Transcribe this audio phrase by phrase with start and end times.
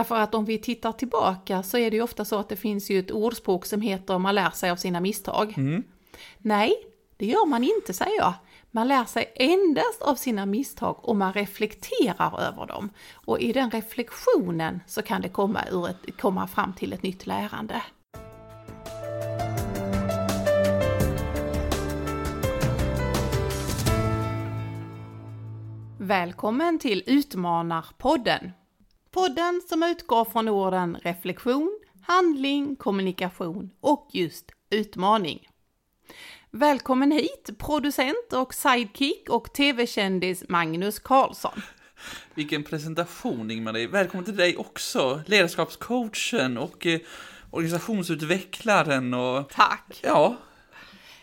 [0.00, 2.90] Därför att om vi tittar tillbaka så är det ju ofta så att det finns
[2.90, 5.54] ju ett ordspråk som heter man lär sig av sina misstag.
[6.38, 6.72] Nej,
[7.16, 8.32] det gör man inte säger jag.
[8.70, 12.90] Man lär sig endast av sina misstag och man reflekterar över dem.
[13.12, 17.82] Och i den reflektionen så kan det komma, ett, komma fram till ett nytt lärande.
[25.98, 28.52] Välkommen till Utmanarpodden!
[29.12, 35.48] Podden som utgår från orden reflektion, handling, kommunikation och just utmaning.
[36.50, 41.62] Välkommen hit producent och sidekick och tv-kändis Magnus Karlsson.
[42.34, 43.88] Vilken presentation Ingmarie.
[43.88, 47.00] Välkommen till dig också, ledarskapscoachen och eh,
[47.50, 50.00] organisationsutvecklaren och Tack!
[50.02, 50.36] ja,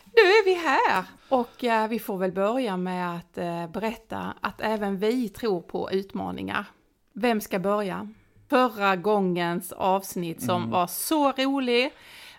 [0.06, 4.62] Nu är vi här och eh, vi får väl börja med att eh, berätta att
[4.62, 6.66] även vi tror på utmaningar.
[7.20, 8.08] Vem ska börja?
[8.50, 11.94] Förra gångens avsnitt som var så rolig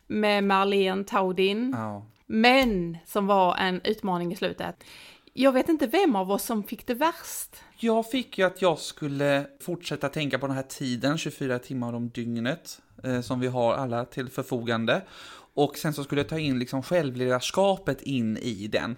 [0.07, 2.07] med Marlene Taudin, ja.
[2.27, 4.85] men som var en utmaning i slutet.
[5.33, 7.57] Jag vet inte vem av oss som fick det värst.
[7.79, 12.09] Jag fick ju att jag skulle fortsätta tänka på den här tiden, 24 timmar om
[12.09, 15.03] dygnet, eh, som vi har alla till förfogande.
[15.55, 18.97] Och sen så skulle jag ta in liksom självledarskapet in i den.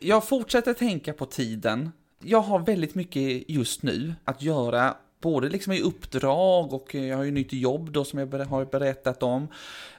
[0.00, 1.92] Jag fortsätter tänka på tiden.
[2.20, 7.16] Jag har väldigt mycket just nu att göra, både liksom i uppdrag och eh, jag
[7.16, 9.48] har ju nytt jobb då som jag har berättat om.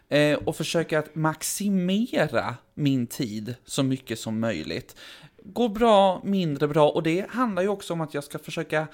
[0.09, 4.95] Eh, och försöka att maximera min tid så mycket som möjligt.
[5.43, 8.87] Går bra, mindre bra och det handlar ju också om att jag ska försöka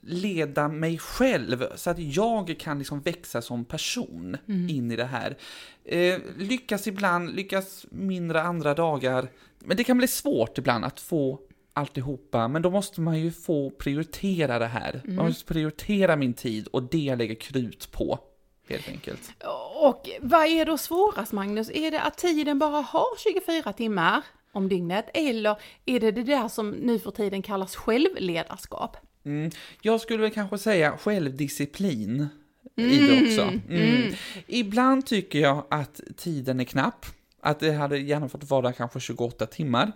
[0.00, 5.36] leda mig själv så att jag kan liksom växa som person in i det här.
[5.84, 9.28] Eh, lyckas ibland, lyckas mindre andra dagar.
[9.58, 11.40] Men det kan bli svårt ibland att få
[11.72, 15.02] alltihopa, men då måste man ju få prioritera det här.
[15.04, 18.18] Man måste prioritera min tid och det jag lägger krut på,
[18.68, 19.32] helt enkelt.
[19.74, 21.70] Och vad är då svårast Magnus?
[21.70, 26.48] Är det att tiden bara har 24 timmar om dygnet eller är det det där
[26.48, 28.96] som nu för tiden kallas självledarskap?
[29.24, 29.50] Mm.
[29.82, 32.28] Jag skulle väl kanske säga självdisciplin
[32.76, 33.42] i det också.
[33.68, 34.12] Mm.
[34.46, 37.06] Ibland tycker jag att tiden är knapp.
[37.44, 39.92] Att det hade gärna fått vara kanske 28 timmar.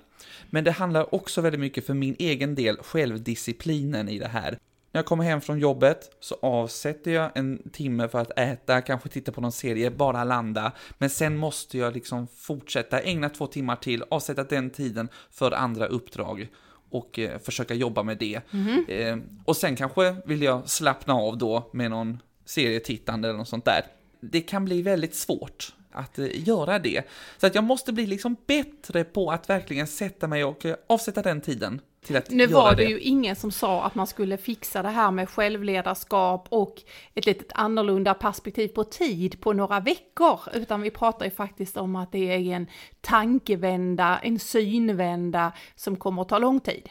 [0.51, 4.59] Men det handlar också väldigt mycket för min egen del självdisciplinen i det här.
[4.93, 9.09] När jag kommer hem från jobbet så avsätter jag en timme för att äta, kanske
[9.09, 10.73] titta på någon serie, bara landa.
[10.99, 15.87] Men sen måste jag liksom fortsätta, ägna två timmar till, avsätta den tiden för andra
[15.87, 16.49] uppdrag
[16.91, 18.41] och eh, försöka jobba med det.
[18.89, 23.65] Eh, och sen kanske vill jag slappna av då med någon serietittande eller något sånt
[23.65, 23.84] där.
[24.21, 27.03] Det kan bli väldigt svårt att eh, göra det.
[27.37, 31.23] Så att jag måste bli liksom bättre på att verkligen sätta mig och eh, avsätta
[31.23, 32.84] den tiden till att Nu göra var det.
[32.84, 36.83] det ju ingen som sa att man skulle fixa det här med självledarskap och
[37.15, 41.97] ett litet annorlunda perspektiv på tid på några veckor, utan vi pratar ju faktiskt om
[41.97, 42.67] att det är en
[43.01, 46.89] tankevända, en synvända som kommer att ta lång tid.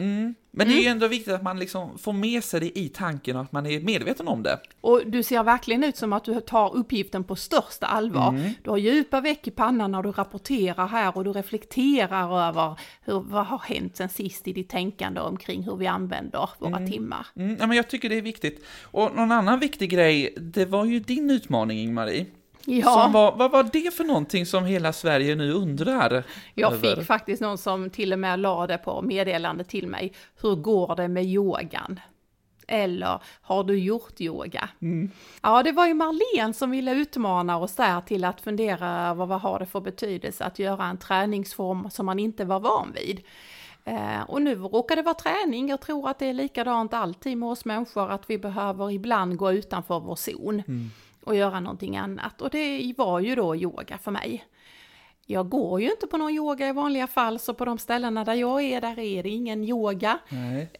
[0.57, 3.35] Men det är ju ändå viktigt att man liksom får med sig det i tanken
[3.35, 4.59] och att man är medveten om det.
[4.81, 8.39] Och du ser verkligen ut som att du tar uppgiften på största allvar.
[8.63, 13.19] Du har djupa veck i pannan när du rapporterar här och du reflekterar över hur,
[13.19, 17.27] vad har hänt sen sist i ditt tänkande omkring hur vi använder våra timmar.
[17.35, 18.65] Mm, ja, men jag tycker det är viktigt.
[18.81, 22.25] Och någon annan viktig grej, det var ju din utmaning Ingmarie.
[22.65, 23.01] Ja.
[23.01, 26.23] Som var, vad var det för någonting som hela Sverige nu undrar?
[26.53, 26.95] Jag över?
[26.95, 30.13] fick faktiskt någon som till och med la det på meddelande till mig.
[30.41, 31.99] Hur går det med yogan?
[32.67, 34.69] Eller har du gjort yoga?
[35.41, 39.41] Ja, det var ju Marlene som ville utmana oss där till att fundera över vad
[39.41, 43.21] har det för betydelse att göra en träningsform som man inte var van vid.
[43.83, 45.69] Eh, och nu råkar det vara träning.
[45.69, 49.51] Jag tror att det är likadant alltid med oss människor, att vi behöver ibland gå
[49.51, 50.63] utanför vår zon
[51.25, 52.41] och göra någonting annat.
[52.41, 54.45] Och det var ju då yoga för mig.
[55.25, 58.33] Jag går ju inte på någon yoga i vanliga fall, så på de ställena där
[58.33, 60.19] jag är, där är det ingen yoga.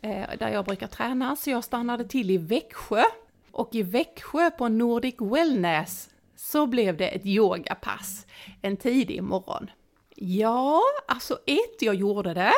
[0.01, 3.03] Eh, där jag brukar träna, så jag stannade till i Växjö.
[3.51, 8.25] Och i Växjö på Nordic Wellness så blev det ett yogapass
[8.61, 9.69] en tidig morgon.
[10.15, 12.53] Ja, alltså ett, jag gjorde det.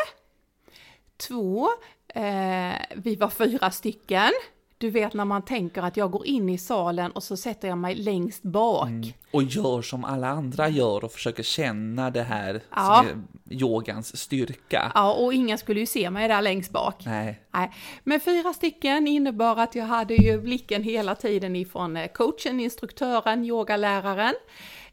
[1.18, 1.70] Två,
[2.08, 4.32] eh, vi var fyra stycken.
[4.80, 7.78] Du vet när man tänker att jag går in i salen och så sätter jag
[7.78, 8.90] mig längst bak.
[9.32, 13.06] Och gör som alla andra gör och försöker känna det här Ja.
[13.50, 14.92] yogans styrka.
[14.96, 17.06] Ja, och ingen skulle ju se mig där längst bak.
[17.06, 17.42] Nej.
[17.52, 17.72] Nej,
[18.04, 23.46] men fyra stycken innebar att jag hade ju blicken hela tiden ifrån eh, coachen, instruktören,
[23.46, 24.34] yogaläraren.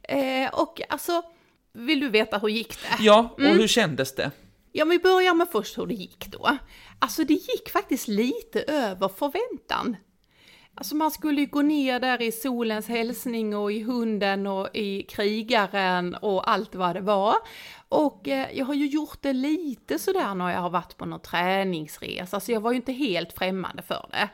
[0.03, 1.23] Eh, och alltså,
[1.73, 3.03] vill du veta hur gick det?
[3.05, 4.31] Ja, och hur kändes det?
[4.73, 6.57] Ja, men vi börjar med först hur det gick då.
[7.05, 9.97] Alltså det gick faktiskt lite över förväntan.
[10.75, 15.03] Alltså man skulle ju gå ner där i solens hälsning och i hunden och i
[15.03, 17.35] krigaren och allt vad det var.
[17.89, 21.21] Och eh, jag har ju gjort det lite sådär när jag har varit på någon
[21.21, 24.29] träningsresa, så jag var ju inte helt främmande för det.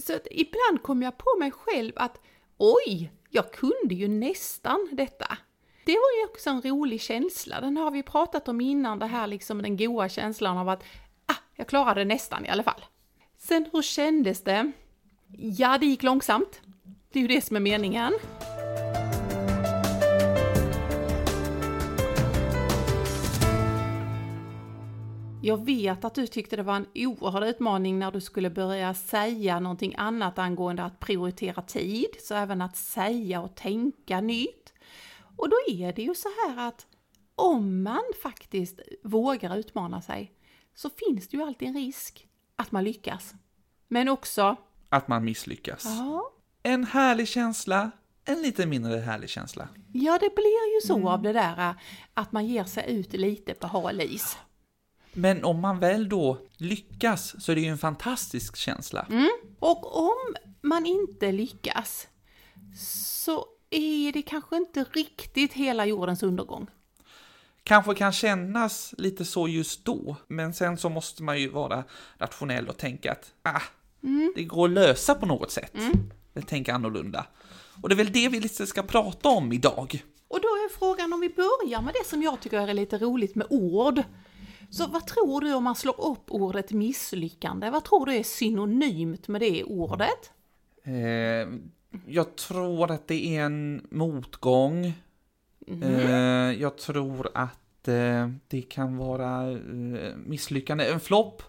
[0.00, 2.20] Så att ibland kom jag på mig själv att
[2.58, 5.38] oj, jag kunde ju nästan detta.
[5.84, 9.26] Det var ju också en rolig känsla, den har vi pratat om innan, det här
[9.26, 10.84] liksom den goa känslan av att
[11.62, 12.84] jag klarade det nästan i alla fall.
[13.38, 14.72] Sen hur kändes det?
[15.38, 16.60] Ja, det gick långsamt.
[17.12, 18.12] Det är ju det som är meningen.
[25.42, 29.60] Jag vet att du tyckte det var en oerhörd utmaning när du skulle börja säga
[29.60, 34.72] någonting annat angående att prioritera tid, så även att säga och tänka nytt.
[35.36, 36.86] Och då är det ju så här att
[37.34, 40.32] om man faktiskt vågar utmana sig
[40.74, 43.34] så finns det ju alltid en risk att man lyckas.
[43.88, 44.56] Men också
[44.88, 45.84] Att man misslyckas.
[45.84, 46.32] Ja,
[46.62, 47.90] En härlig känsla,
[48.24, 49.68] en lite mindre härlig känsla.
[49.92, 51.76] ja det blir ju så av det där äh,
[52.14, 54.36] att man ger sig ut lite på hal is.
[55.12, 59.06] Men om man väl då lyckas så är det ju en fantastisk känsla.
[59.58, 62.08] Och om man inte lyckas
[62.76, 66.66] så är det kanske inte riktigt hela jordens undergång.
[67.64, 71.84] Kanske kan kännas lite så just då, men sen så måste man ju vara
[72.18, 73.62] rationell och tänka att ah,
[74.34, 75.74] det går att lösa på något sätt.
[76.34, 77.26] Eller tänka annorlunda.
[77.82, 80.04] Och det är väl det vi lite ska prata om idag.
[80.28, 83.34] Och då är frågan om vi börjar med det som jag tycker är lite roligt
[83.34, 84.02] med ord.
[84.70, 87.70] Så vad tror du om man slår upp ordet misslyckande?
[87.70, 90.30] Vad tror du är synonymt med det ordet?
[90.84, 90.92] Eh,
[92.06, 94.92] jag tror att det är en motgång.
[95.66, 101.42] Eh, jag tror att eh, det kan vara eh, misslyckande, en flopp.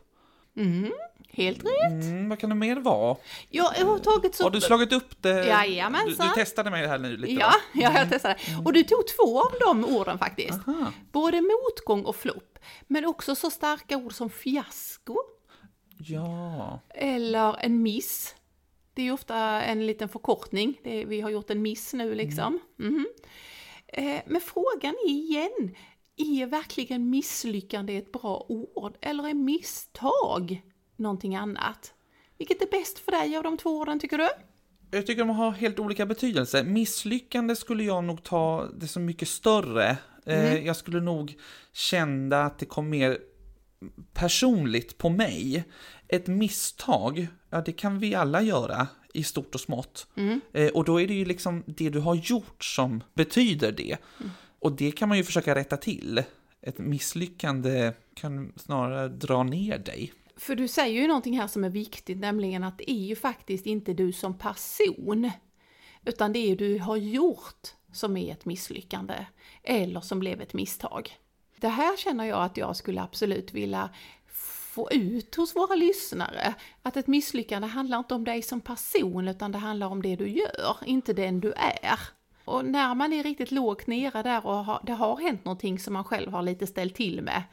[0.57, 0.91] Mm,
[1.29, 1.91] helt rätt.
[2.03, 3.17] Mm, vad kan det mer vara?
[3.49, 4.43] Ja, överhuvudtaget så...
[4.43, 5.33] Har du slagit upp det?
[5.41, 6.27] Du, Jajamensan.
[6.27, 7.53] du testade mig här nu lite Ja, va?
[7.81, 8.35] ja, jag testade.
[8.65, 10.67] Och du tog två av de orden faktiskt.
[10.67, 10.91] Aha.
[11.11, 12.59] Både motgång och flopp.
[12.87, 15.17] Men också så starka ord som fiasko
[15.97, 16.79] Ja.
[16.95, 18.35] eller en miss.
[18.93, 20.79] Det är ju ofta en liten förkortning.
[20.83, 22.59] Är, vi har gjort en miss nu liksom.
[22.77, 23.07] Mhm.
[23.07, 23.23] Eh,
[24.25, 25.75] men frågan är igen,
[26.17, 28.97] är verkligen misslyckande ett bra ord?
[29.01, 30.61] Eller är misstag
[30.95, 31.93] någonting annat?
[32.37, 34.29] Vilket är bäst för dig av de två orden tycker du?
[34.91, 36.63] Jag tycker de har helt olika betydelse.
[36.63, 39.97] Misslyckande skulle jag nog ta det som mycket större.
[40.25, 41.35] Eh, jag skulle nog
[41.73, 43.17] känna att det kom mer
[44.13, 45.63] personligt på mig.
[46.07, 50.07] Ett misstag, ja det kan vi alla göra i stort och smått.
[50.53, 53.97] Eh, och då är det ju liksom det du har gjort som betyder det.
[54.59, 56.23] Och det kan man ju försöka rätta till.
[56.61, 60.13] Ett misslyckande kan snarare dra ner dig.
[60.37, 63.65] För du säger ju någonting här som är viktigt, nämligen att det är ju faktiskt
[63.65, 65.31] inte du som person,
[66.05, 69.25] utan det är du har gjort som är ett misslyckande,
[69.63, 71.17] eller som blev ett misstag.
[71.57, 73.89] Det här känner jag att jag skulle absolut vilja
[74.73, 79.51] få ut hos våra lyssnare, att ett misslyckande handlar inte om dig som person, utan
[79.51, 81.99] det handlar om det du gör, inte den du är.
[82.45, 85.93] Och när man är riktigt lågt nere där och har, det har hänt någonting som
[85.93, 87.43] man själv har lite ställt till med,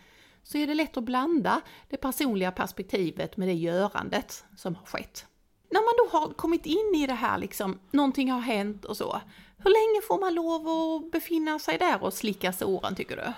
[0.43, 5.27] så är det lätt att blanda det personliga perspektivet med det görandet som har skett.
[5.71, 9.21] När man då har kommit in i det här liksom, någonting har hänt och så,
[9.57, 13.33] hur länge får man lov att befinna sig där och slicka såren tycker du?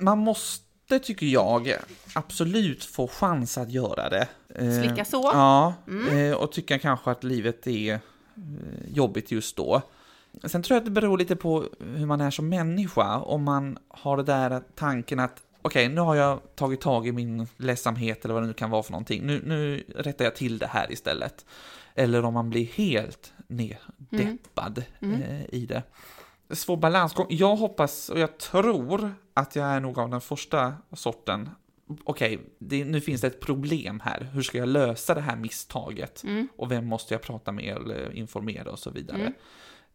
[0.00, 0.64] man måste,
[0.98, 1.74] tycker jag,
[2.14, 4.28] absolut få chans att göra det.
[4.54, 5.30] Eh, Slicka sår?
[5.32, 5.74] Ja,
[6.12, 8.00] eh, och tycka kanske att livet är eh,
[8.88, 9.82] jobbigt just då.
[10.44, 13.18] Sen tror jag att det beror lite på hur man är som människa.
[13.18, 17.46] Om man har det där tanken att okej, nu har jag tagit tag i min
[17.56, 19.26] ledsamhet eller vad det nu kan vara för någonting.
[19.26, 21.44] Nu, nu rättar jag till det här istället.
[21.94, 25.82] Eller om man blir helt neddeppad eh, i det.
[26.52, 27.26] Svår balansgång.
[27.30, 31.50] Jag hoppas och jag tror att jag är nog av den första sorten.
[32.04, 34.28] Okej, det, nu finns det ett problem här.
[34.32, 36.22] Hur ska jag lösa det här misstaget?
[36.56, 39.18] Och vem måste jag prata med eller informera och så vidare.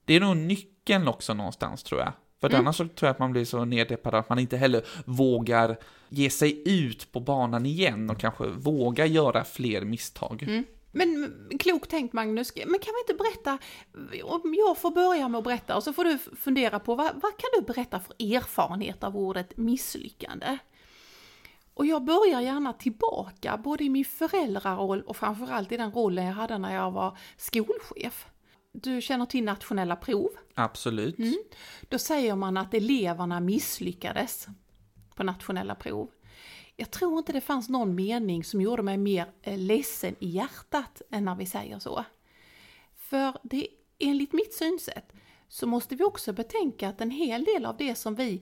[0.06, 2.14] Det är nog nyckeln också någonstans tror jag.
[2.42, 5.78] För annars så tror jag att man blir så neddeppad att man inte heller vågar
[6.10, 10.64] ge sig ut på banan igen och kanske våga göra fler misstag.
[10.96, 13.58] Men mm, klokt tänkt Magnus, men kan vi inte berätta,
[14.24, 17.38] om jag får börja med att berätta och så får du fundera på vad, vad
[17.38, 20.58] kan du berätta för erfarenhet av ordet misslyckande?
[21.74, 26.34] Och jag börjar gärna tillbaka, både i min föräldraroll och framförallt i den rollen jag
[26.34, 28.26] hade när jag var skolchef.
[28.72, 30.30] Du känner till nationella prov?
[30.54, 31.16] Absolut.
[31.90, 34.48] Då säger man att eleverna misslyckades
[35.16, 36.10] på nationella prov.
[36.76, 41.02] Jag tror inte det fanns någon mening som gjorde mig mer eh, ledsen i hjärtat
[41.12, 42.04] än när vi säger så.
[42.96, 43.68] För det,
[44.00, 45.14] enligt mitt synsätt
[45.48, 48.42] så måste vi också betänka att en hel del av det som vi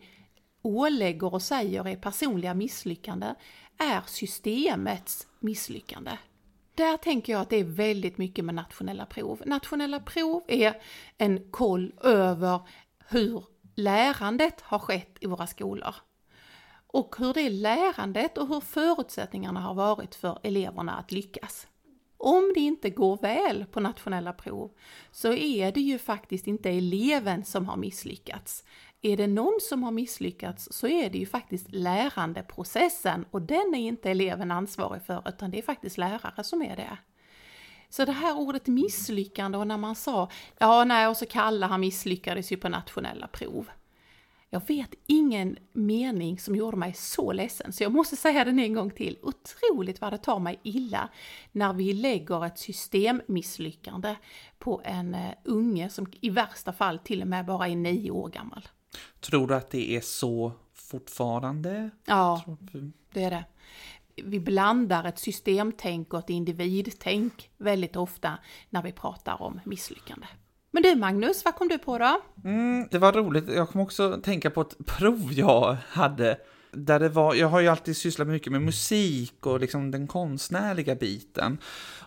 [0.62, 3.36] ålägger och säger är personliga misslyckanden
[3.78, 6.12] är systemets misslyckande.
[6.76, 9.42] Där tänker jag att det är väldigt mycket med nationella prov.
[9.46, 10.82] Nationella prov är
[11.18, 12.60] en koll över
[13.10, 13.44] hur
[13.76, 15.96] lärandet har skett i våra skolor.
[16.94, 21.68] Och hur det lärandet och hur förutsättningarna har varit för eleverna att lyckas.
[22.18, 24.72] Om det inte går väl på nationella prov
[25.12, 28.64] så är det ju faktiskt inte eleven som har misslyckats.
[29.02, 33.88] Är det någon som har misslyckats så är det ju faktiskt lärandeprocessen och den är
[33.88, 36.98] inte eleven ansvarig för utan det är faktiskt lärare som är det.
[37.90, 41.80] Så det här ordet misslyckande och när man sa ja nej och så Kalle han
[41.80, 43.70] misslyckades ju på nationella prov.
[44.54, 48.74] Jag vet ingen mening som gjorde mig så ledsen, så jag måste säga den en
[48.74, 49.18] gång till.
[49.22, 51.10] Otroligt vad det tar mig illa
[51.52, 54.16] när vi lägger ett systemmisslyckande
[54.60, 58.30] på en uh, unge som i värsta fall till och med bara är nio år
[58.30, 58.68] gammal.
[59.20, 61.90] Tror du att det är så fortfarande?
[62.06, 62.44] Ja,
[63.14, 63.46] det är det.
[64.24, 68.38] Vi blandar ett systemtänk och ett individtänk väldigt ofta
[68.70, 70.28] när vi pratar om misslyckande.
[70.74, 72.22] Men du Magnus, vad kom du på då?
[72.44, 76.38] Mm, det var roligt, jag kom också tänka på ett prov jag hade.
[76.72, 80.96] Där det var, jag har ju alltid sysslat mycket med musik och liksom den konstnärliga
[80.96, 81.58] biten.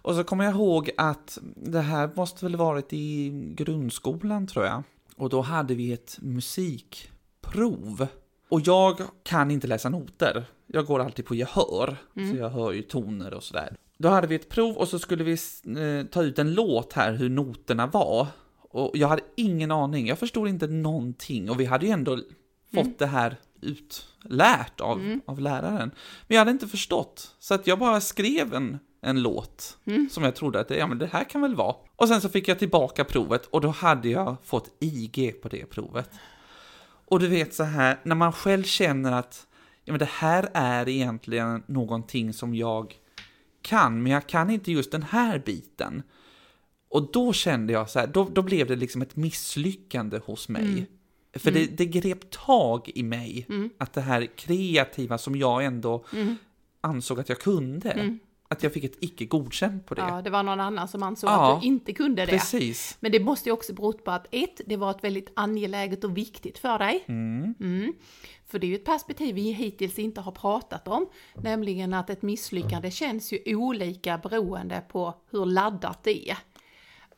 [0.03, 4.83] Och så kommer jag ihåg att det här måste väl varit i grundskolan tror jag.
[5.17, 8.07] Och då hade vi ett musikprov.
[8.49, 10.45] Och jag kan inte läsa noter.
[10.67, 12.31] Jag går alltid på gehör, mm.
[12.31, 13.77] så jag hör ju toner och sådär.
[13.99, 17.13] Då hade vi ett prov och så skulle vi eh, ta ut en låt här,
[17.13, 18.27] hur noterna var.
[18.77, 22.27] Och jag hade ingen aning, jag förstod inte någonting och vi hade ju ändå mm.
[22.75, 25.21] fått det här utlärt av, mm.
[25.27, 25.91] av läraren.
[26.27, 30.09] Men jag hade inte förstått, så att jag bara skrev en, en låt mm.
[30.11, 31.77] som jag trodde att ja, men det här kan väl vara.
[31.97, 35.67] Och sen så fick jag tillbaka provet och då hade jag fått IG på det
[35.67, 36.11] provet.
[37.07, 39.47] Och du vet så här, när man själv känner att
[39.85, 42.95] ja, men det här är egentligen någonting som jag
[43.63, 46.03] kan, men jag kan inte just den här biten.
[46.89, 50.63] Och då kände jag så här, då, då blev det liksom ett misslyckande hos mig.
[50.63, 50.87] Mm.
[51.33, 51.67] För mm.
[51.67, 53.71] Det, det grep tag i mig, mm.
[53.79, 56.37] att det här kreativa som jag ändå mm.
[56.81, 58.19] ansåg att jag kunde, mm.
[58.49, 60.03] att jag fick ett icke godkänt på det.
[60.03, 62.33] Ja, det var någon annan som ansåg ja, att du inte kunde det.
[62.33, 62.97] Precis.
[63.01, 66.17] Men det måste ju också berott på att ett, det var ett väldigt angeläget och
[66.17, 67.05] viktigt för dig.
[67.09, 67.95] Mm.
[68.47, 72.23] För det är ju ett perspektiv vi hittills inte har pratat om, nämligen att ett
[72.23, 76.39] misslyckande känns ju olika beroende på hur laddat det är.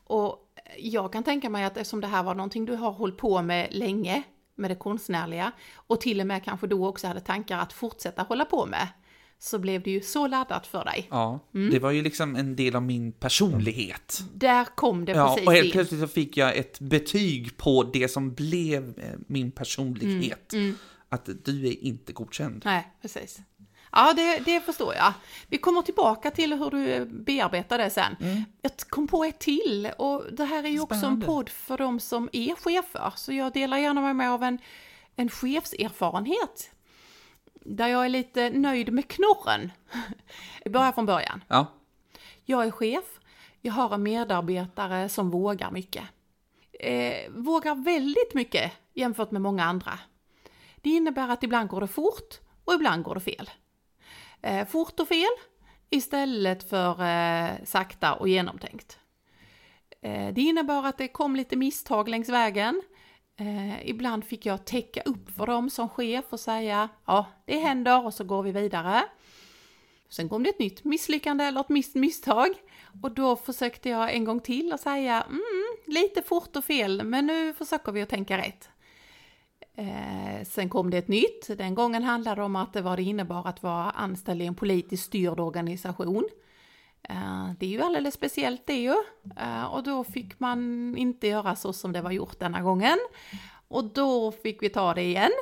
[0.08, 0.36] Och
[0.78, 3.68] jag kan tänka mig att eftersom det här var någonting du har hållit på med
[3.70, 4.22] länge,
[4.54, 8.44] med det konstnärliga, och till och med kanske då också hade tankar att fortsätta hålla
[8.44, 8.88] på med,
[9.38, 11.06] så blev det ju så laddat för dig.
[11.10, 11.70] Ja, mm.
[11.70, 14.22] det var ju liksom en del av min personlighet.
[14.34, 18.08] Där kom det ja, precis och helt plötsligt så fick jag ett betyg på det
[18.08, 20.52] som blev eh, min personlighet.
[20.52, 20.76] Mm, mm.
[21.08, 22.62] Att du är inte godkänd.
[22.64, 23.40] Nej, precis.
[23.92, 25.12] Ja, det, det förstår jag.
[25.46, 28.16] Vi kommer tillbaka till hur du bearbetar det sen.
[28.20, 28.44] Mm.
[28.62, 31.06] Jag kom på ett till och det här är ju Spännande.
[31.06, 34.42] också en podd för de som är chefer, så jag delar gärna med mig av
[34.42, 34.58] en,
[35.16, 36.70] en chefserfarenhet.
[37.54, 39.72] Där jag är lite nöjd med knorren.
[40.64, 41.44] Vi börjar från början.
[41.48, 41.66] Ja.
[42.44, 43.04] Jag är chef,
[43.60, 46.04] jag har en medarbetare som vågar mycket.
[46.80, 49.98] Eh, vågar väldigt mycket jämfört med många andra.
[50.76, 53.50] Det innebär att ibland går det fort och ibland går det fel
[54.42, 55.30] eh, fort och fel
[55.90, 58.98] istället för eh, sakta och genomtänkt.
[60.02, 62.82] Eh, det innebar att det kom lite misstag längs vägen.
[63.36, 68.06] Eh, ibland fick jag täcka upp för dem som chef och säga ja, det händer
[68.06, 69.04] och så går vi vidare.
[70.08, 72.48] Sen kom det ett nytt misslyckande eller ett miss misstag
[73.02, 75.42] och då försökte jag en gång till och säga mm,
[75.86, 78.68] lite fort och fel, men nu försöker vi att tänka rätt.
[79.78, 81.58] Eh, sen kom det ett nytt.
[81.58, 84.54] Den gången handlade det om att det var det innebar att vara anställd i en
[84.54, 86.28] politiskt styrd organisation.
[87.02, 88.94] Eh, det är ju alldeles speciellt det ju.
[89.36, 92.98] Eh, och då fick man inte göra så som det var gjort denna gången.
[93.68, 95.32] Och då fick vi ta det igen.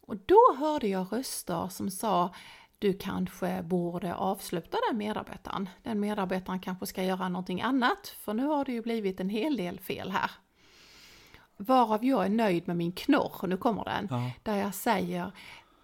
[0.00, 2.34] Och då hörde jag röster som sa
[2.78, 5.68] du kanske borde avsluta den medarbetaren.
[5.82, 9.56] Den medarbetaren kanske ska göra någonting annat, för nu har det ju blivit en hel
[9.56, 10.30] del fel här
[11.60, 14.30] varav jag är nöjd med min knorr, och nu kommer den, ja.
[14.42, 15.32] där jag säger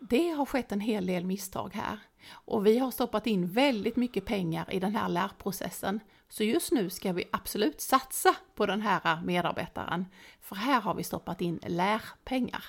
[0.01, 1.99] det har skett en hel del misstag här
[2.33, 6.01] och vi har stoppat in väldigt mycket pengar i den här lärprocessen.
[6.29, 10.07] Så just nu ska vi absolut satsa på den här medarbetaren,
[10.41, 12.65] för här har vi stoppat in lärpengar.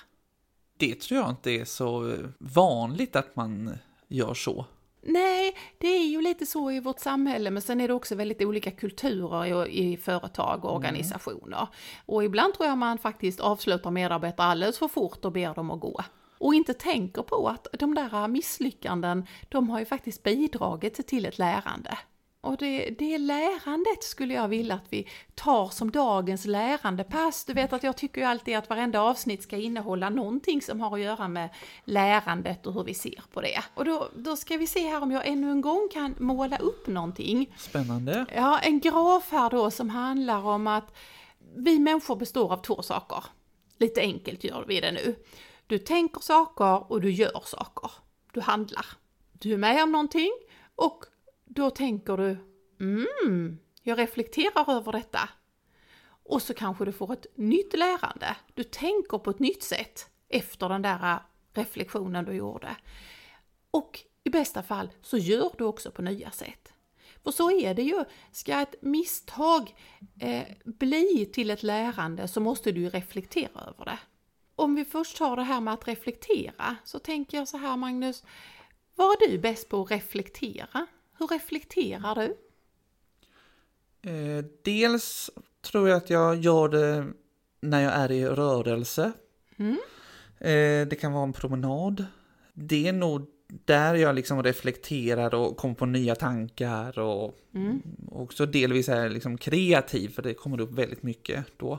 [0.76, 4.66] Det tror jag inte är så vanligt att man gör så.
[5.10, 8.42] Nej, det är ju lite så i vårt samhälle, men sen är det också väldigt
[8.42, 11.68] olika kulturer i, i företag och organisationer.
[12.06, 15.80] Och ibland tror jag man faktiskt avslutar medarbetare alldeles för fort och ber dem att
[15.80, 16.00] gå.
[16.38, 21.38] Och inte tänker på att de där misslyckanden, de har ju faktiskt bidragit till ett
[21.38, 21.98] lärande.
[22.48, 27.44] Och det, det lärandet skulle jag vilja att vi tar som dagens lärandepass.
[27.44, 30.94] Du vet att jag tycker ju alltid att varenda avsnitt ska innehålla någonting som har
[30.94, 31.48] att göra med
[31.84, 33.64] lärandet och hur vi ser på det.
[33.74, 36.86] Och då, då ska vi se här om jag ännu en gång kan måla upp
[36.86, 37.54] någonting.
[37.58, 38.26] Spännande.
[38.34, 40.96] Ja, en graf här då som handlar om att
[41.56, 43.24] vi människor består av två saker.
[43.78, 45.14] Lite enkelt gör vi det nu.
[45.66, 47.90] Du tänker saker och du gör saker.
[48.32, 48.86] Du handlar.
[49.32, 50.32] Du är med om någonting
[50.74, 51.04] och
[51.58, 52.36] då tänker du,
[52.80, 55.28] mm, jag reflekterar över detta.
[56.24, 58.36] Och så kanske du får ett nytt lärande.
[58.54, 61.18] Du tänker på ett nytt sätt efter den där
[61.52, 62.76] reflektionen du gjorde.
[63.70, 66.72] Och i bästa fall så gör du också på nya sätt.
[67.22, 68.04] För så är det ju.
[68.32, 69.74] Ska ett misstag
[70.20, 73.98] eh, bli till ett lärande så måste du ju reflektera över det.
[74.56, 78.24] Om vi först tar det här med att reflektera så tänker jag så här Magnus,
[78.94, 80.86] vad är du bäst på att reflektera?
[81.18, 82.36] Hur reflekterar du?
[84.10, 87.06] Eh, dels tror jag att jag gör det
[87.60, 89.12] när jag är i rörelse.
[89.56, 89.78] Mm.
[90.38, 92.06] Eh, det kan vara en promenad.
[92.52, 93.26] Det är nog
[93.64, 97.82] där jag liksom reflekterar och kommer på nya tankar och Mm.
[98.12, 101.78] också delvis är liksom kreativ för det kommer upp väldigt mycket då.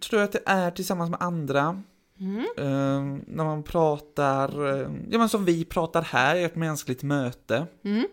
[0.00, 1.82] Tror jag att det är tillsammans med andra.
[2.20, 2.38] Mm.
[2.56, 7.66] Eh, när man pratar, eh, ja men som vi pratar här i ett mänskligt möte.
[7.84, 8.06] Mm.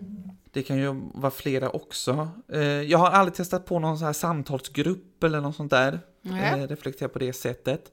[0.54, 2.30] Det kan ju vara flera också.
[2.52, 6.00] Eh, jag har aldrig testat på någon sån här samtalsgrupp eller något sånt där.
[6.22, 6.62] Nej.
[6.62, 7.92] Eh, reflektera på det sättet.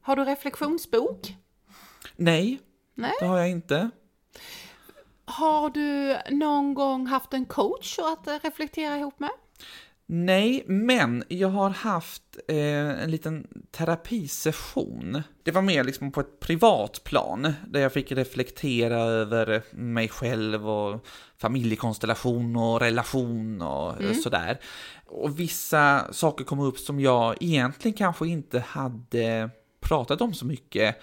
[0.00, 1.36] Har du reflektionsbok?
[2.16, 2.60] Nej,
[2.94, 3.12] Nej.
[3.20, 3.90] det har jag inte.
[5.24, 9.30] Har du någon gång haft en coach att reflektera ihop med?
[10.06, 15.22] Nej, men jag har haft eh, en liten terapisession.
[15.42, 20.68] Det var mer liksom på ett privat plan, där jag fick reflektera över mig själv
[20.70, 21.06] och
[21.38, 24.14] familjekonstellation och relation och Mm.
[24.14, 24.60] sådär.
[25.06, 30.96] Och vissa saker kom upp som jag egentligen kanske inte hade pratat om så mycket,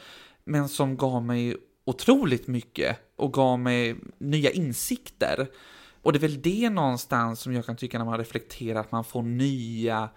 [0.43, 5.47] men som gav mig otroligt mycket och gav mig nya insikter.
[6.09, 9.03] Och det är väl det någonstans som jag kan tycka när man reflekterar, att man
[9.03, 10.09] får nya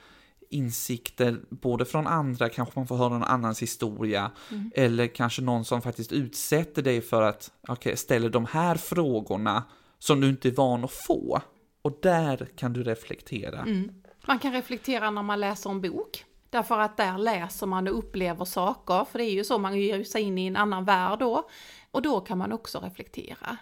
[0.50, 4.31] insikter, både från andra, kanske man får höra någon annans historia,
[4.74, 9.64] eller kanske någon som faktiskt utsätter dig för att, okej, ställer de här frågorna
[9.98, 11.40] som du inte är van att få.
[11.83, 13.59] Och där kan du reflektera.
[13.59, 13.90] Mm.
[14.26, 16.24] Man kan reflektera när man läser en bok.
[16.50, 20.05] Därför att där läser man och upplever saker, för det är ju så, man ger
[20.05, 21.48] sig in i en annan värld då.
[21.90, 23.57] Och då kan man också reflektera.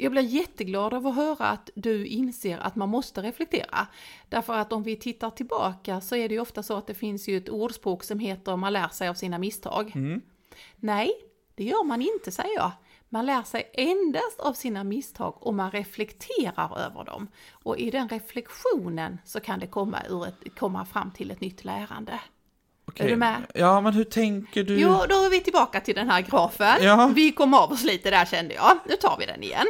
[0.00, 3.86] Jag blir jätteglad av att höra att du inser att man måste reflektera.
[4.28, 7.28] Därför att om vi tittar tillbaka så är det ju ofta så att det finns
[7.28, 9.92] ju ett ordspråk som heter man lär sig av sina misstag.
[9.94, 10.20] Mm.
[10.76, 11.10] Nej,
[11.54, 12.72] det gör man inte säger jag.
[13.08, 17.28] Man lär sig endast av sina misstag och man reflekterar över dem.
[17.50, 21.64] Och i den reflektionen så kan det komma, ur ett, komma fram till ett nytt
[21.64, 22.20] lärande.
[22.88, 23.06] Okej.
[23.06, 23.46] Är du med?
[23.54, 24.80] Ja, men hur tänker du?
[24.80, 26.76] Jo, då är vi tillbaka till den här grafen.
[26.80, 27.10] Ja.
[27.14, 28.78] Vi kom av oss lite där kände jag.
[28.86, 29.66] Nu tar vi den igen.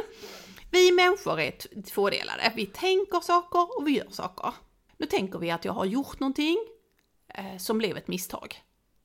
[0.71, 2.53] Vi människor är tvådelade.
[2.55, 4.53] Vi tänker saker och vi gör saker.
[4.97, 6.57] Nu tänker vi att jag har gjort någonting
[7.33, 8.63] eh, som blev ett misstag.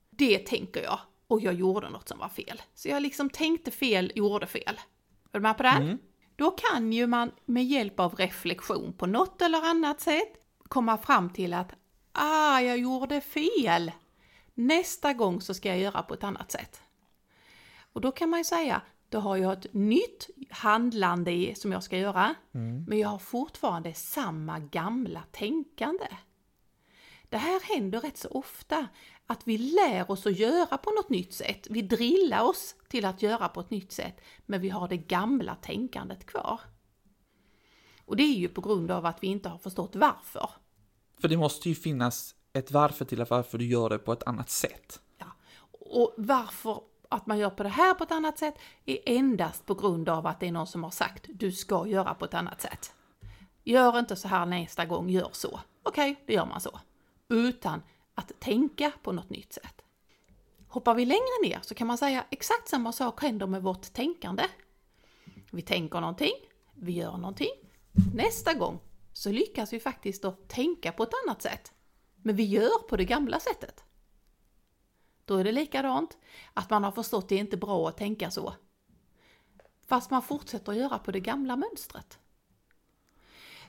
[0.09, 2.61] Det tänker jag och jag gjorde något som var fel.
[2.75, 4.79] Så jag liksom tänkte fel, gjorde fel.
[5.31, 5.69] Är du med på det?
[5.69, 5.97] Mm.
[6.35, 10.33] Då kan ju man med hjälp av reflektion på något eller annat sätt
[10.67, 11.71] komma fram till att
[12.11, 13.91] ah, jag gjorde fel.
[14.55, 16.81] Nästa gång så ska jag göra på ett annat sätt.
[17.93, 21.83] Och då kan man ju säga, då har jag ett nytt handlande i- som jag
[21.83, 22.35] ska göra,
[22.87, 26.07] men jag har fortfarande samma gamla tänkande.
[27.29, 28.87] Det här händer rätt så ofta,
[29.27, 31.67] att vi lär oss att göra på något nytt sätt.
[31.69, 35.55] Vi drillar oss till att göra på ett nytt sätt, men vi har det gamla
[35.55, 36.59] tänkandet kvar.
[38.05, 40.49] Och det är ju på grund av att vi inte har förstått varför.
[41.21, 44.23] För det måste ju finnas ett varför till att varför du gör det på ett
[44.23, 45.01] annat sätt.
[45.17, 45.25] Ja.
[45.71, 49.73] Och varför att man gör på det här på ett annat sätt är endast på
[49.73, 52.61] grund av att det är någon som har sagt du ska göra på ett annat
[52.61, 52.93] sätt.
[53.63, 55.59] Gör inte så här nästa gång, gör så.
[55.83, 56.79] Okej, då gör man så.
[57.29, 57.81] Utan
[58.15, 59.81] att tänka på något nytt sätt.
[60.67, 64.43] Hoppar vi längre ner så kan man säga exakt samma sak händer med vårt tänkande.
[65.51, 66.33] Vi tänker någonting,
[66.73, 67.51] vi gör någonting.
[68.13, 68.79] Nästa gång
[69.13, 71.71] så lyckas vi faktiskt att tänka på ett annat sätt.
[72.25, 73.83] Men vi gör på det gamla sättet.
[75.25, 76.17] Då är det likadant,
[76.53, 78.53] att man har förstått att det är inte bra att tänka så.
[79.87, 82.19] fast man fortsätter att göra på det gamla mönstret.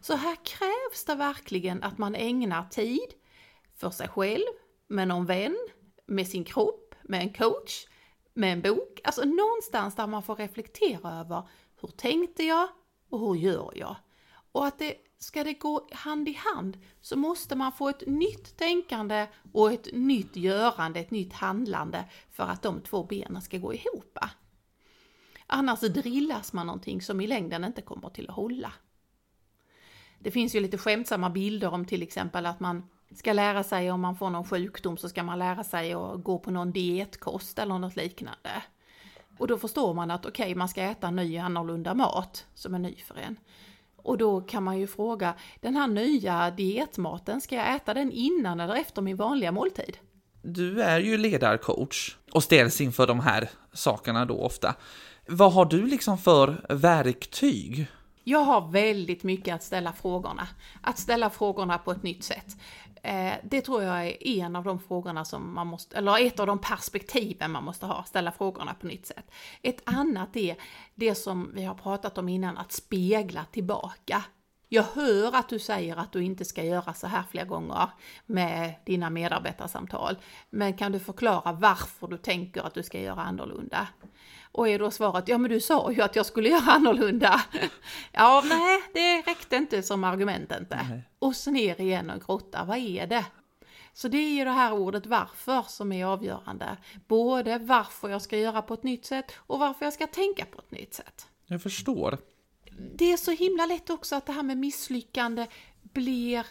[0.00, 3.14] Så här krävs det verkligen att man ägnar tid
[3.74, 4.46] för sig själv,
[4.86, 5.56] med någon vän,
[6.06, 7.86] med sin kropp, med en coach,
[8.34, 9.00] med en bok.
[9.04, 11.48] Alltså någonstans där man får reflektera över
[11.80, 12.68] hur tänkte jag
[13.08, 13.96] och hur gör jag?
[14.52, 18.56] Och att det ska det gå hand i hand så måste man få ett nytt
[18.56, 23.74] tänkande och ett nytt görande, ett nytt handlande för att de två benen ska gå
[23.74, 24.18] ihop.
[25.46, 28.72] Annars drillas man någonting som i längden inte kommer till att hålla.
[30.18, 34.00] Det finns ju lite skämtsamma bilder om till exempel att man ska lära sig om
[34.00, 37.78] man får någon sjukdom så ska man lära sig att gå på någon dietkost eller
[37.78, 38.62] något liknande.
[39.38, 42.78] Och då förstår man att okej, okay, man ska äta ny annorlunda mat som är
[42.78, 43.36] ny för en.
[44.06, 48.60] Och då kan man ju fråga, den här nya dietmaten, ska jag äta den innan
[48.60, 49.98] eller efter min vanliga måltid?
[50.42, 54.74] Du är ju ledarcoach och ställs inför de här sakerna då ofta.
[55.28, 57.86] Vad har du liksom för verktyg?
[58.28, 60.48] Jag har väldigt mycket att ställa frågorna.
[60.80, 62.56] Att ställa frågorna på ett nytt sätt.
[63.02, 66.46] Eh, det tror jag är en av de frågorna som man måste, eller ett av
[66.46, 69.30] de perspektiven man måste ha, ställa frågorna på nytt sätt.
[69.62, 70.56] Ett annat är
[70.94, 74.24] det som vi har pratat om innan, att spegla tillbaka.
[74.68, 77.90] Jag hör att du säger att du inte ska göra så här fler gånger
[78.26, 80.16] med dina medarbetarsamtal.
[80.50, 83.88] Men kan du förklara varför du tänker att du ska göra annorlunda?
[84.52, 87.40] Och är då svaret, ja men du sa ju att jag skulle göra annorlunda.
[88.12, 90.86] ja, nej, det räckte inte som argument inte.
[90.90, 91.02] Nej.
[91.18, 93.24] Och så ner igen och grotta, vad är det?
[93.92, 96.76] Så det är ju det här ordet varför som är avgörande.
[97.08, 100.58] Både varför jag ska göra på ett nytt sätt och varför jag ska tänka på
[100.58, 101.26] ett nytt sätt.
[101.46, 102.18] Jag förstår.
[102.94, 105.46] Det är så himla lätt också att det här med misslyckande
[105.82, 106.46] blir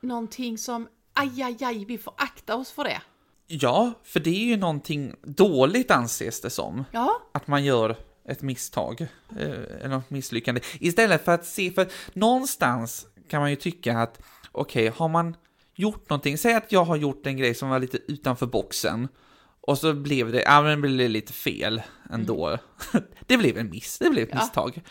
[0.00, 3.02] någonting som, aj, aj, aj, vi får akta oss för det.
[3.46, 6.84] Ja, för det är ju någonting dåligt anses det som.
[6.92, 7.20] Ja.
[7.32, 7.96] Att man gör
[8.28, 9.48] ett misstag, eh,
[9.80, 10.60] eller något misslyckande.
[10.80, 14.20] Istället för att se, för någonstans kan man ju tycka att,
[14.52, 15.36] okej, okay, har man
[15.74, 19.08] gjort någonting, säg att jag har gjort en grej som var lite utanför boxen,
[19.66, 22.46] och så blev det, ja men det blev lite fel ändå.
[22.46, 22.58] Mm.
[23.26, 24.38] det blev en miss, det blev ett ja.
[24.38, 24.82] misstag.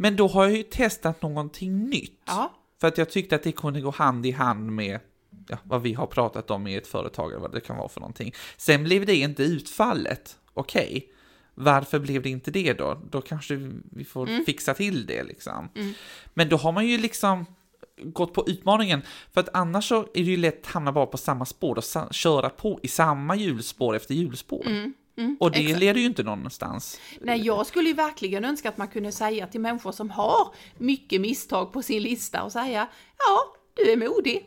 [0.00, 2.22] Men då har jag ju testat någonting nytt.
[2.26, 2.54] Ja.
[2.80, 5.00] För att jag tyckte att det kunde gå hand i hand med
[5.48, 8.00] ja, vad vi har pratat om i ett företag eller vad det kan vara för
[8.00, 8.34] någonting.
[8.56, 10.38] Sen blev det inte utfallet.
[10.54, 11.02] Okej, okay.
[11.54, 13.02] varför blev det inte det då?
[13.10, 14.44] Då kanske vi får mm.
[14.44, 15.68] fixa till det liksom.
[15.74, 15.92] Mm.
[16.34, 17.46] Men då har man ju liksom
[18.02, 21.16] gått på utmaningen, för att annars så är det ju lätt att hamna bara på
[21.16, 24.66] samma spår och köra på i samma hjulspår efter hjulspår.
[24.66, 24.94] Mm.
[25.18, 25.80] Mm, och det exakt.
[25.80, 27.00] leder ju inte någonstans.
[27.20, 31.20] Nej, jag skulle ju verkligen önska att man kunde säga till människor som har mycket
[31.20, 34.46] misstag på sin lista och säga ja, du är modig.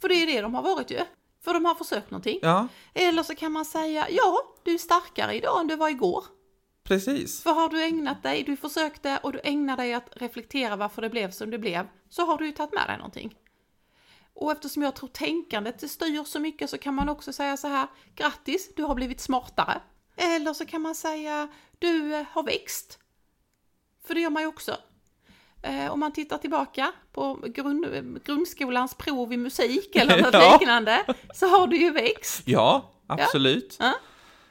[0.00, 1.00] För det är det de har varit ju.
[1.44, 2.38] För de har försökt någonting.
[2.42, 2.68] Ja.
[2.94, 6.24] Eller så kan man säga, ja, du är starkare idag än du var igår.
[6.84, 7.42] Precis.
[7.42, 11.10] För har du ägnat dig, du försökte och du ägnade dig att reflektera varför det
[11.10, 13.34] blev som det blev, så har du ju tagit med dig någonting.
[14.34, 17.86] Och eftersom jag tror tänkandet styr så mycket så kan man också säga så här,
[18.14, 19.80] grattis, du har blivit smartare.
[20.16, 22.98] Eller så kan man säga, du har växt.
[24.06, 24.76] För det gör man ju också.
[25.62, 27.86] Eh, om man tittar tillbaka på grund,
[28.24, 30.52] grundskolans prov i musik eller något ja.
[30.52, 32.42] liknande, så har du ju växt.
[32.44, 33.76] Ja, absolut.
[33.80, 33.92] Ja.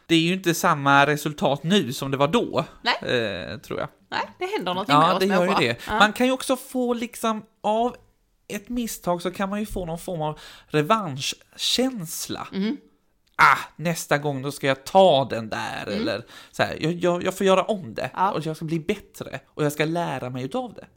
[0.06, 3.90] Det är ju inte samma resultat nu som det var då, eh, tror jag.
[4.10, 5.78] Nej, det händer någonting ja, med oss det gör ju det.
[5.88, 6.00] Ja.
[6.00, 7.96] Man kan ju också få liksom, av
[8.54, 12.48] ett misstag så kan man ju få någon form av revanschkänsla.
[12.54, 12.78] Mm.
[13.36, 16.02] Ah, nästa gång då ska jag ta den där, mm.
[16.02, 18.32] eller så här, jag, jag, jag, får göra om det, ja.
[18.32, 20.88] och jag ska bli bättre, och jag ska lära mig utav det.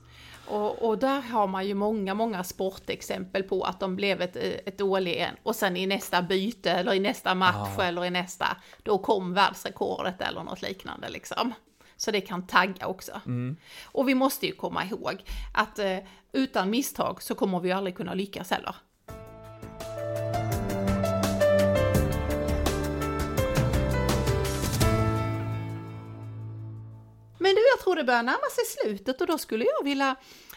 [0.47, 4.79] Och, och, där har man ju många, många sportexempel på att de blev ett, ett
[4.79, 5.37] dåligt igen.
[5.43, 7.85] Och sen i nästa byte eller i nästa match ja.
[7.85, 11.55] eller i nästa, då kom världsrekordet eller något liknande liksom.
[11.97, 13.21] Så det kan tagga också.
[13.27, 13.57] Mm.
[13.85, 15.99] Och vi måste ju komma ihåg att eh,
[16.33, 18.77] utan misstag så kommer vi aldrig kunna lyckas heller.
[27.39, 30.17] Men du, jag tror det börjar närma sig slutet och då skulle jag vilja,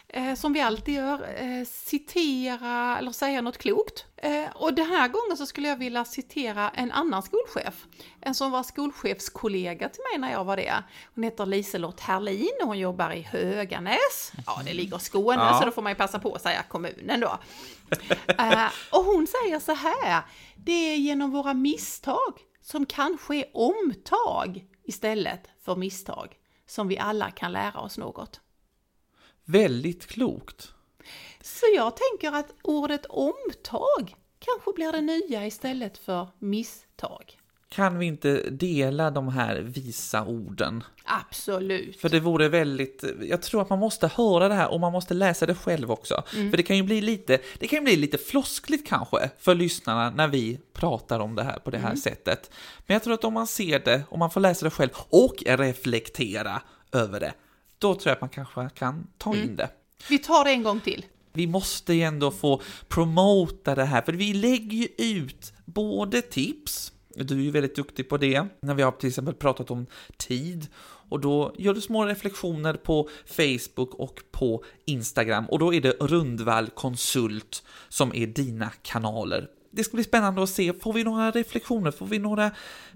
[0.09, 4.05] eh, som vi alltid gör, eh, citera eller säga något klokt.
[4.17, 7.85] Eh, och den här gången så skulle jag vilja citera en annan skolchef.
[8.21, 10.83] En som var skolchefskollega till mig när jag var det.
[11.15, 14.31] Hon heter Liselott Herlin och hon jobbar i Höganäs.
[14.45, 15.59] Ja, det ligger i Skåne ja.
[15.59, 17.39] så då får man ju passa på att säga kommunen då.
[18.27, 20.21] Eh, och hon säger så här,
[20.55, 26.35] det är genom våra misstag som kanske är omtag istället för misstag
[26.67, 28.41] som vi alla kan lära oss något.
[29.51, 30.73] Väldigt klokt.
[31.41, 37.37] Så jag tänker att ordet omtag kanske blir det nya istället för misstag.
[37.69, 40.83] kan vi inte dela de här visa orden?
[41.03, 42.01] Absolut.
[42.01, 45.13] För det vore väldigt, jag tror att man måste höra det här och man måste
[45.13, 46.23] läsa det själv också.
[46.27, 50.09] För det kan ju bli lite, det kan ju bli lite floskligt kanske för lyssnarna
[50.09, 52.51] när vi pratar om det här på det här sättet.
[52.87, 55.43] Men jag tror att om man ser det, och man får läsa det själv och
[55.45, 57.33] reflektera över det,
[57.79, 59.69] då tror jag att man kanske kan ta in det.
[60.09, 61.05] Vi tar det en gång till.
[61.33, 66.93] Vi måste ju ändå få promota det här, för vi lägger ju ut både tips,
[67.15, 69.85] du är ju väldigt duktig på det, när vi har till exempel pratat om
[70.17, 70.67] tid,
[71.09, 75.91] och då gör du små reflektioner på Facebook och på Instagram, och då är det
[75.99, 79.47] Rundvall Konsult som är dina kanaler.
[79.71, 82.51] Det ska bli spännande att se, får vi några reflektioner, får vi några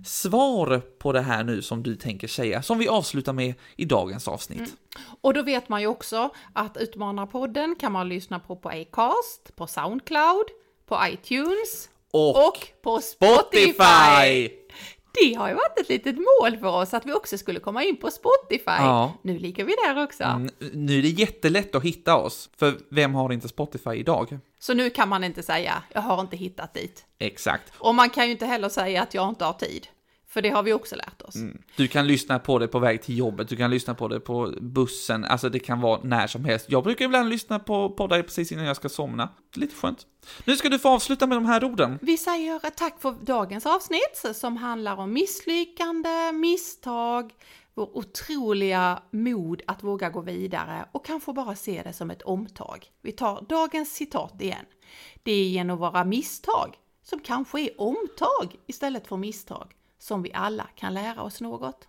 [0.05, 4.27] svar på det här nu som du tänker säga, som vi avslutar med i dagens
[4.27, 4.75] avsnitt?
[5.21, 9.67] Och då vet man ju också att Utmanarpodden kan man lyssna på på Acast, på
[9.67, 10.45] Soundcloud,
[10.85, 13.73] på iTunes Och, och på Spotify.
[13.73, 14.49] Spotify!
[15.21, 17.97] Det har ju varit ett litet mål för oss att vi också skulle komma in
[17.97, 18.63] på Spotify.
[18.65, 19.13] Ja.
[19.21, 20.23] Nu ligger vi där också.
[20.23, 24.39] Mm, Nu är det jättelätt att hitta oss, för vem har inte Spotify idag?
[24.63, 27.05] Så nu kan man inte säga, jag har inte hittat dit.
[27.19, 27.73] Exakt.
[27.77, 29.87] Och man kan ju inte heller säga att jag inte har tid.
[30.27, 31.35] För det har vi också lärt oss.
[31.75, 34.53] Du kan lyssna på det på väg till jobbet, du kan lyssna på det på
[34.61, 36.65] bussen, alltså det kan vara när som helst.
[36.69, 39.29] Jag brukar ibland lyssna på poddar precis innan jag ska somna.
[39.55, 40.05] Lite skönt.
[40.45, 41.99] Nu ska du få avsluta med de här orden.
[42.01, 47.31] Vi säger tack för dagens avsnitt som handlar om misslyckande, misstag,
[47.73, 52.91] vår otroliga mod att våga gå vidare och kanske bara se det som ett omtag.
[53.01, 54.65] Vi tar dagens citat igen.
[55.23, 60.67] Det är genom våra misstag, som kanske är omtag istället för misstag, som vi alla
[60.75, 61.87] kan lära oss något.